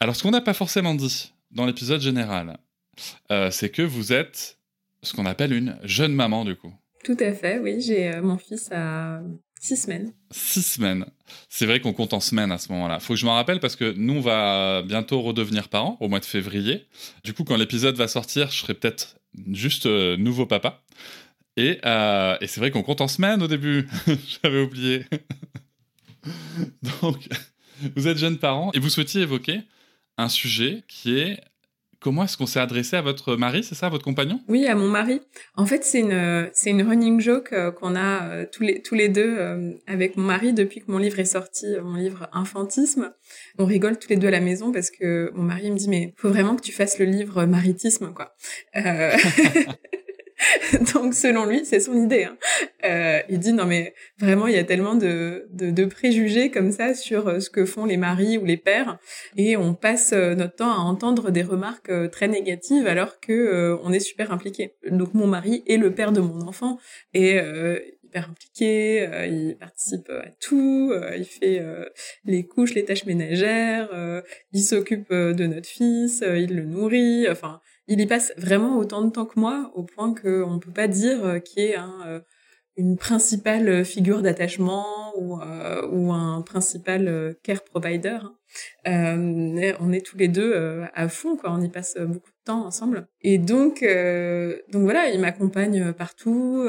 Alors, 0.00 0.14
ce 0.14 0.22
qu'on 0.22 0.30
n'a 0.30 0.40
pas 0.40 0.54
forcément 0.54 0.94
dit 0.94 1.32
dans 1.50 1.66
l'épisode 1.66 2.00
général, 2.00 2.58
euh, 3.32 3.50
c'est 3.50 3.70
que 3.70 3.82
vous 3.82 4.12
êtes 4.12 4.58
ce 5.02 5.12
qu'on 5.12 5.26
appelle 5.26 5.52
une 5.52 5.76
jeune 5.82 6.14
maman, 6.14 6.44
du 6.44 6.54
coup. 6.54 6.72
Tout 7.04 7.16
à 7.20 7.32
fait, 7.32 7.58
oui. 7.58 7.80
J'ai 7.80 8.12
euh, 8.12 8.22
mon 8.22 8.38
fils 8.38 8.70
à 8.70 9.20
six 9.60 9.76
semaines. 9.76 10.12
Six 10.30 10.62
semaines. 10.62 11.04
C'est 11.48 11.66
vrai 11.66 11.80
qu'on 11.80 11.92
compte 11.92 12.12
en 12.12 12.20
semaines 12.20 12.52
à 12.52 12.58
ce 12.58 12.70
moment-là. 12.72 13.00
Faut 13.00 13.14
que 13.14 13.18
je 13.18 13.26
m'en 13.26 13.34
rappelle 13.34 13.58
parce 13.58 13.74
que 13.74 13.92
nous, 13.96 14.14
on 14.14 14.20
va 14.20 14.82
bientôt 14.82 15.20
redevenir 15.20 15.68
parents 15.68 15.96
au 16.00 16.08
mois 16.08 16.20
de 16.20 16.24
février. 16.24 16.86
Du 17.24 17.32
coup, 17.32 17.42
quand 17.42 17.56
l'épisode 17.56 17.96
va 17.96 18.06
sortir, 18.06 18.50
je 18.50 18.58
serai 18.58 18.74
peut-être 18.74 19.16
juste 19.50 19.86
euh, 19.86 20.16
nouveau 20.16 20.46
papa. 20.46 20.82
Et, 21.56 21.80
et 21.82 22.46
c'est 22.46 22.58
vrai 22.60 22.70
qu'on 22.70 22.84
compte 22.84 23.00
en 23.00 23.08
semaines 23.08 23.42
au 23.42 23.48
début. 23.48 23.88
J'avais 24.42 24.60
oublié. 24.62 25.06
Donc, 27.02 27.28
vous 27.96 28.06
êtes 28.06 28.18
jeune 28.18 28.38
parent 28.38 28.70
et 28.74 28.78
vous 28.78 28.90
souhaitiez 28.90 29.22
évoquer 29.22 29.62
un 30.18 30.28
sujet 30.28 30.82
qui 30.88 31.18
est 31.18 31.40
comment 32.00 32.24
est-ce 32.24 32.36
qu'on 32.36 32.46
s'est 32.46 32.60
adressé 32.60 32.96
à 32.96 33.02
votre 33.02 33.36
mari, 33.36 33.64
c'est 33.64 33.74
ça, 33.74 33.88
votre 33.88 34.04
compagnon? 34.04 34.40
Oui, 34.48 34.66
à 34.66 34.74
mon 34.74 34.88
mari. 34.88 35.20
En 35.56 35.66
fait, 35.66 35.84
c'est 35.84 36.00
une 36.00 36.48
c'est 36.52 36.70
une 36.70 36.82
running 36.82 37.20
joke 37.20 37.52
euh, 37.52 37.70
qu'on 37.70 37.96
a 37.96 38.28
euh, 38.28 38.46
tous 38.50 38.62
les 38.62 38.82
tous 38.82 38.94
les 38.94 39.08
deux 39.08 39.36
euh, 39.38 39.72
avec 39.86 40.16
mon 40.16 40.24
mari 40.24 40.52
depuis 40.52 40.80
que 40.80 40.90
mon 40.90 40.98
livre 40.98 41.18
est 41.18 41.24
sorti, 41.24 41.66
mon 41.82 41.96
livre 41.96 42.28
Infantisme. 42.32 43.12
On 43.58 43.64
rigole 43.64 43.98
tous 43.98 44.10
les 44.10 44.16
deux 44.16 44.28
à 44.28 44.32
la 44.32 44.40
maison 44.40 44.72
parce 44.72 44.90
que 44.90 45.30
mon 45.34 45.42
mari 45.42 45.70
me 45.70 45.76
dit 45.76 45.88
mais 45.88 46.14
faut 46.16 46.28
vraiment 46.28 46.56
que 46.56 46.62
tu 46.62 46.72
fasses 46.72 46.98
le 46.98 47.06
livre 47.06 47.44
Maritisme 47.46 48.12
quoi. 48.12 48.34
Donc 50.94 51.14
selon 51.14 51.44
lui, 51.44 51.64
c'est 51.64 51.80
son 51.80 51.94
idée. 51.94 52.24
Hein. 52.24 52.36
Euh, 52.84 53.20
il 53.28 53.38
dit 53.38 53.52
non 53.52 53.66
mais 53.66 53.94
vraiment 54.18 54.46
il 54.46 54.54
y 54.54 54.58
a 54.58 54.64
tellement 54.64 54.94
de, 54.94 55.46
de, 55.50 55.70
de, 55.70 55.84
préjugés 55.84 56.50
comme 56.50 56.70
ça 56.70 56.94
sur 56.94 57.28
euh, 57.28 57.40
ce 57.40 57.50
que 57.50 57.64
font 57.64 57.84
les 57.86 57.96
maris 57.96 58.38
ou 58.38 58.44
les 58.44 58.56
pères 58.56 58.98
et 59.36 59.56
on 59.56 59.74
passe 59.74 60.12
euh, 60.12 60.34
notre 60.34 60.54
temps 60.54 60.70
à 60.70 60.78
entendre 60.78 61.30
des 61.30 61.42
remarques 61.42 61.90
euh, 61.90 62.08
très 62.08 62.28
négatives 62.28 62.86
alors 62.86 63.18
que 63.20 63.78
on 63.82 63.92
est 63.92 64.00
super 64.00 64.32
impliqué. 64.32 64.74
Donc 64.90 65.14
mon 65.14 65.26
mari 65.26 65.62
est 65.66 65.76
le 65.76 65.92
père 65.92 66.12
de 66.12 66.20
mon 66.20 66.42
enfant 66.46 66.78
et 67.14 67.40
hyper 68.08 68.30
impliqué, 68.30 69.08
il 69.28 69.56
participe 69.58 70.10
à 70.10 70.30
tout, 70.40 70.92
il 71.16 71.24
fait 71.24 71.62
les 72.24 72.46
couches, 72.46 72.74
les 72.74 72.84
tâches 72.84 73.06
ménagères, 73.06 73.88
il 74.52 74.62
s'occupe 74.62 75.10
de 75.10 75.46
notre 75.46 75.68
fils, 75.68 76.24
il 76.26 76.56
le 76.56 76.64
nourrit, 76.64 77.28
enfin 77.30 77.60
il 77.88 78.00
y 78.00 78.06
passe 78.06 78.32
vraiment 78.36 78.76
autant 78.76 79.02
de 79.02 79.10
temps 79.10 79.24
que 79.24 79.40
moi, 79.40 79.72
au 79.74 79.82
point 79.82 80.14
qu'on 80.14 80.54
ne 80.54 80.58
peut 80.58 80.72
pas 80.72 80.88
dire 80.88 81.24
euh, 81.24 81.38
qu'il 81.38 81.62
est 81.62 81.74
un, 81.74 82.06
euh, 82.06 82.20
une 82.78 82.96
principale 82.96 83.84
figure 83.84 84.22
d'attachement 84.22 85.12
ou, 85.16 85.40
euh, 85.40 85.86
ou 85.90 86.12
un 86.12 86.40
principal 86.42 87.36
care 87.42 87.62
provider. 87.62 88.18
Hein. 88.86 89.76
on 89.80 89.92
est 89.92 90.06
tous 90.06 90.16
les 90.16 90.28
deux 90.28 90.82
à 90.94 91.08
fond, 91.08 91.36
quoi. 91.36 91.52
On 91.52 91.60
y 91.60 91.68
passe 91.68 91.96
beaucoup 91.98 92.30
de 92.30 92.44
temps 92.44 92.64
ensemble. 92.64 93.08
Et 93.20 93.36
donc, 93.38 93.84
donc 94.72 94.82
voilà, 94.82 95.10
il 95.10 95.20
m'accompagne 95.20 95.92
partout. 95.92 96.66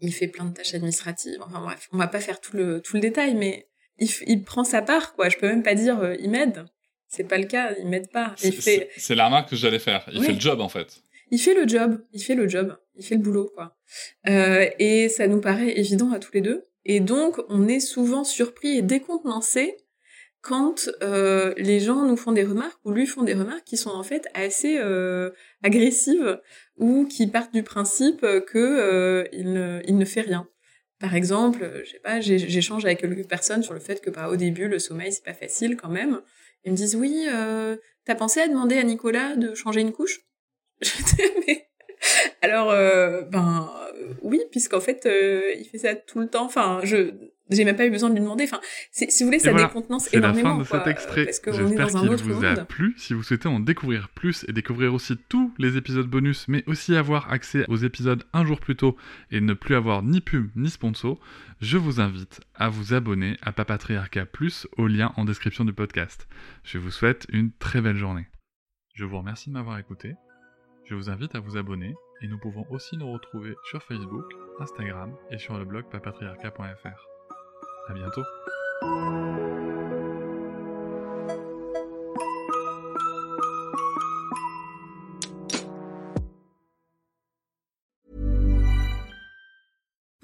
il 0.00 0.12
fait 0.12 0.28
plein 0.28 0.44
de 0.44 0.52
tâches 0.52 0.74
administratives. 0.74 1.38
Enfin 1.40 1.60
bref, 1.60 1.88
on 1.92 1.96
va 1.96 2.08
pas 2.08 2.20
faire 2.20 2.40
tout 2.40 2.56
le 2.56 2.80
tout 2.80 2.96
le 2.96 3.00
détail, 3.00 3.34
mais 3.34 3.68
il, 3.98 4.10
il 4.26 4.42
prend 4.42 4.64
sa 4.64 4.82
part, 4.82 5.14
quoi. 5.14 5.28
Je 5.28 5.38
peux 5.38 5.48
même 5.48 5.62
pas 5.62 5.74
dire 5.74 6.14
il 6.20 6.30
m'aide 6.30 6.64
c'est 7.10 7.24
pas 7.24 7.38
le 7.38 7.44
cas, 7.44 7.72
il 7.78 7.88
m'aide 7.88 8.08
pas. 8.10 8.36
Il 8.42 8.52
fait... 8.52 8.88
C'est 8.96 9.16
la 9.16 9.26
remarque 9.26 9.50
que 9.50 9.56
j'allais 9.56 9.80
faire. 9.80 10.08
Il 10.12 10.22
fait 10.22 10.32
le 10.32 10.40
job, 10.40 10.60
en 10.60 10.68
fait. 10.68 11.02
Il 11.30 11.38
fait 11.38 11.54
le 11.54 11.66
job, 11.66 12.00
il 12.12 12.22
fait 12.22 12.34
le 12.34 12.48
job, 12.48 12.76
il 12.96 13.04
fait 13.04 13.14
le 13.14 13.20
boulot, 13.20 13.50
quoi. 13.54 13.76
Euh, 14.28 14.68
et 14.78 15.08
ça 15.08 15.28
nous 15.28 15.40
paraît 15.40 15.78
évident 15.78 16.10
à 16.12 16.18
tous 16.18 16.32
les 16.34 16.40
deux. 16.40 16.66
Et 16.84 17.00
donc, 17.00 17.40
on 17.48 17.68
est 17.68 17.80
souvent 17.80 18.24
surpris 18.24 18.78
et 18.78 18.82
décontenancé 18.82 19.76
quand 20.42 20.88
euh, 21.02 21.54
les 21.58 21.80
gens 21.80 22.02
nous 22.04 22.16
font 22.16 22.32
des 22.32 22.42
remarques 22.42 22.80
ou 22.84 22.92
lui 22.92 23.06
font 23.06 23.22
des 23.22 23.34
remarques 23.34 23.64
qui 23.64 23.76
sont 23.76 23.90
en 23.90 24.02
fait 24.02 24.26
assez 24.34 24.78
euh, 24.78 25.30
agressives 25.62 26.40
ou 26.78 27.06
qui 27.06 27.26
partent 27.26 27.52
du 27.52 27.62
principe 27.62 28.22
que 28.46 29.28
il, 29.32 29.52
ne, 29.52 29.82
ne 29.86 30.04
fait 30.04 30.22
rien. 30.22 30.48
Par 30.98 31.14
exemple, 31.14 31.82
je 31.84 31.90
sais 31.90 32.00
pas, 32.00 32.20
j'échange 32.20 32.84
avec 32.84 33.00
quelques 33.00 33.28
personnes 33.28 33.62
sur 33.62 33.74
le 33.74 33.80
fait 33.80 34.00
que 34.00 34.10
bah, 34.10 34.28
au 34.28 34.36
début 34.36 34.68
le 34.68 34.78
sommeil 34.78 35.12
c'est 35.12 35.24
pas 35.24 35.34
facile 35.34 35.76
quand 35.76 35.90
même. 35.90 36.20
Ils 36.64 36.72
me 36.72 36.76
disent 36.76 36.96
oui, 36.96 37.26
t'as 38.06 38.14
pensé 38.14 38.40
à 38.40 38.48
demander 38.48 38.78
à 38.78 38.82
Nicolas 38.82 39.36
de 39.36 39.54
changer 39.54 39.82
une 39.82 39.92
couche? 39.92 40.20
Alors, 42.42 42.70
euh, 42.70 43.22
ben 43.22 43.70
oui, 44.22 44.40
puisqu'en 44.50 44.80
fait, 44.80 45.04
euh, 45.06 45.42
il 45.58 45.64
fait 45.66 45.78
ça 45.78 45.94
tout 45.94 46.20
le 46.20 46.28
temps. 46.28 46.44
Enfin, 46.44 46.80
je 46.82 47.12
j'ai 47.50 47.64
même 47.64 47.76
pas 47.76 47.86
eu 47.86 47.90
besoin 47.90 48.10
de 48.10 48.14
lui 48.14 48.20
demander. 48.20 48.44
Enfin, 48.44 48.60
si 48.92 49.06
vous 49.20 49.26
voulez, 49.26 49.40
ça 49.40 49.52
décontenance 49.52 50.12
énormément. 50.14 50.62
C'est 50.64 50.74
la 50.74 50.80
fin 50.80 50.80
de 50.80 50.84
cet 50.84 50.86
extrait. 50.86 51.24
J'espère 51.24 51.88
qu'il 51.88 52.32
vous 52.32 52.44
a 52.44 52.56
plu. 52.64 52.94
Si 52.96 53.12
vous 53.12 53.22
souhaitez 53.22 53.48
en 53.48 53.58
découvrir 53.58 54.08
plus 54.08 54.44
et 54.48 54.52
découvrir 54.52 54.94
aussi 54.94 55.16
tous 55.28 55.52
les 55.58 55.76
épisodes 55.76 56.06
bonus, 56.06 56.46
mais 56.48 56.62
aussi 56.66 56.94
avoir 56.94 57.32
accès 57.32 57.64
aux 57.68 57.76
épisodes 57.76 58.22
un 58.32 58.46
jour 58.46 58.60
plus 58.60 58.76
tôt 58.76 58.96
et 59.32 59.40
ne 59.40 59.52
plus 59.52 59.74
avoir 59.74 60.02
ni 60.02 60.20
pub 60.20 60.50
ni 60.54 60.70
sponsor, 60.70 61.18
je 61.60 61.76
vous 61.76 62.00
invite 62.00 62.40
à 62.54 62.68
vous 62.68 62.94
abonner 62.94 63.36
à 63.42 63.52
Papatriarca 63.52 64.26
Plus 64.26 64.68
au 64.78 64.86
lien 64.86 65.12
en 65.16 65.24
description 65.24 65.64
du 65.64 65.72
podcast. 65.72 66.28
Je 66.62 66.78
vous 66.78 66.90
souhaite 66.90 67.26
une 67.30 67.50
très 67.52 67.80
belle 67.80 67.96
journée. 67.96 68.26
Je 68.94 69.04
vous 69.04 69.18
remercie 69.18 69.50
de 69.50 69.54
m'avoir 69.54 69.78
écouté. 69.78 70.14
Je 70.90 70.96
vous 70.96 71.08
invite 71.08 71.36
à 71.36 71.38
vous 71.38 71.56
abonner 71.56 71.94
et 72.20 72.26
nous 72.26 72.36
pouvons 72.36 72.66
aussi 72.68 72.96
nous 72.96 73.12
retrouver 73.12 73.54
sur 73.62 73.80
Facebook, 73.80 74.24
Instagram 74.58 75.14
et 75.30 75.38
sur 75.38 75.56
le 75.56 75.64
blog 75.64 75.84
papatriarca.fr. 75.88 77.06
À 77.86 77.94
bientôt. 77.94 78.24